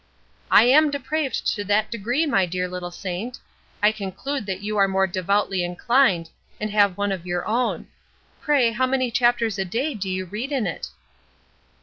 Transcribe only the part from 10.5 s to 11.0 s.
in it?"